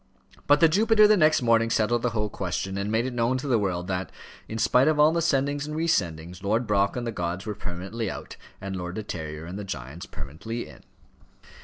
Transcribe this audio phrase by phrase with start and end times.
[0.47, 3.47] But the Jupiter the next morning settled the whole question, and made it known to
[3.47, 4.11] the world that,
[4.47, 7.53] in spite of all the sendings and re sendings, Lord Brock and the gods were
[7.53, 10.81] permanently out, and Lord De Terrier and the giants permanently in.